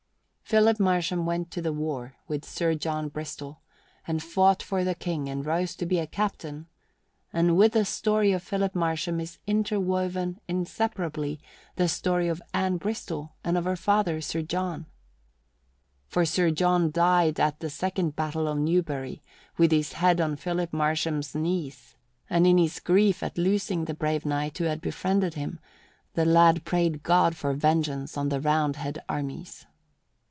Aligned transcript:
Philip 0.51 0.81
Marsham 0.81 1.25
went 1.25 1.49
to 1.51 1.61
the 1.61 1.71
war 1.71 2.15
with 2.27 2.43
Sir 2.43 2.75
John 2.75 3.07
Bristol, 3.07 3.61
and 4.05 4.21
fought 4.21 4.61
for 4.61 4.83
the 4.83 4.93
King, 4.93 5.29
and 5.29 5.45
rose 5.45 5.77
to 5.77 5.85
be 5.85 5.97
a 5.97 6.05
captain; 6.05 6.67
and 7.31 7.55
with 7.55 7.71
the 7.71 7.85
story 7.85 8.33
of 8.33 8.43
Philip 8.43 8.75
Marsham 8.75 9.21
is 9.21 9.37
interwoven 9.47 10.41
inseparably 10.49 11.39
the 11.77 11.87
story 11.87 12.27
of 12.27 12.41
Anne 12.53 12.75
Bristol 12.75 13.31
and 13.45 13.57
of 13.57 13.63
her 13.63 13.77
father, 13.77 14.19
Sir 14.19 14.41
John. 14.41 14.87
For 16.09 16.25
Sir 16.25 16.51
John 16.51 16.89
Bristol 16.89 17.01
died 17.01 17.39
at 17.39 17.61
the 17.61 17.69
second 17.69 18.17
battle 18.17 18.49
of 18.49 18.57
Newbury 18.57 19.21
with 19.57 19.71
his 19.71 19.93
head 19.93 20.19
on 20.19 20.35
Philip 20.35 20.73
Marsham's 20.73 21.33
knees; 21.33 21.95
and 22.29 22.45
in 22.45 22.57
his 22.57 22.81
grief 22.81 23.23
at 23.23 23.37
losing 23.37 23.85
the 23.85 23.93
brave 23.93 24.25
knight 24.25 24.57
who 24.57 24.65
had 24.65 24.81
befriended 24.81 25.35
him, 25.35 25.61
the 26.15 26.25
lad 26.25 26.65
prayed 26.65 27.03
God 27.03 27.37
for 27.37 27.53
vengeance 27.53 28.17
on 28.17 28.27
the 28.27 28.41
Roundhead 28.41 29.01
armies. 29.07 29.65